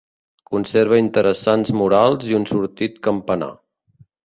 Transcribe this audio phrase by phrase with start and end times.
[0.53, 3.53] Conserva interessants murals i un sortit campanar.